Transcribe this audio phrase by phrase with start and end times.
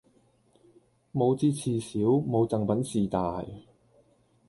[1.13, 3.45] 冇折事小，冇贈品事大